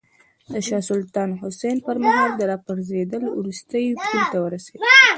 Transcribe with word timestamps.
د 0.51 0.53
شاه 0.67 0.83
سلطان 0.89 1.29
حسین 1.41 1.77
په 1.85 1.91
مهال 2.03 2.31
کې 2.37 2.45
راپرزېدل 2.51 3.23
وروستۍ 3.37 3.85
پولې 4.01 4.23
ته 4.31 4.37
ورسېدل. 4.45 4.87